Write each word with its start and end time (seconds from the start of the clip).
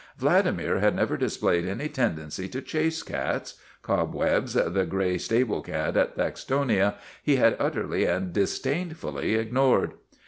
Vladimir 0.17 0.79
had 0.79 0.95
never 0.95 1.15
displayed 1.15 1.67
any 1.67 1.87
tendency 1.87 2.47
to 2.49 2.59
chase 2.59 3.03
cats; 3.03 3.59
Cobwebs, 3.83 4.53
the 4.55 4.83
gray 4.89 5.19
stable 5.19 5.61
cat 5.61 5.95
at 5.95 6.15
Thaxtonia, 6.17 6.95
he 7.21 7.35
had 7.35 7.55
utterly 7.59 8.05
and 8.05 8.33
disdainfully 8.33 9.35
ig 9.35 9.53
nored. 9.53 9.91